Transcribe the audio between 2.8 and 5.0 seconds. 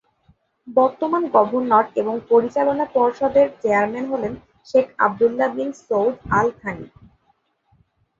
পর্ষদের চেয়ারম্যান হলেন শেখ